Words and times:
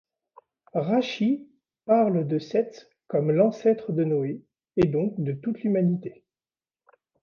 Rachi 0.73 1.47
parle 1.85 2.25
de 2.27 2.39
Seth 2.39 2.89
comme 3.05 3.29
l'ancêtre 3.29 3.91
de 3.91 4.03
Noé, 4.03 4.41
et 4.77 4.87
donc 4.87 5.13
de 5.23 5.31
toute 5.33 5.61
l'humanité. 5.61 6.23